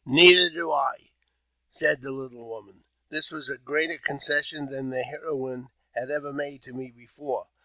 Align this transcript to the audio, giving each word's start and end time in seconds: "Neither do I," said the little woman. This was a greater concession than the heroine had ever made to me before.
"Neither 0.24 0.50
do 0.50 0.72
I," 0.72 1.12
said 1.70 2.00
the 2.02 2.10
little 2.10 2.48
woman. 2.48 2.82
This 3.10 3.30
was 3.30 3.48
a 3.48 3.56
greater 3.56 3.96
concession 3.96 4.66
than 4.68 4.90
the 4.90 5.02
heroine 5.04 5.68
had 5.92 6.10
ever 6.10 6.32
made 6.32 6.64
to 6.64 6.72
me 6.72 6.90
before. 6.90 7.46